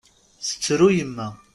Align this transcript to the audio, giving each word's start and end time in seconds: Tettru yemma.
Tettru 0.47 0.89
yemma. 0.95 1.27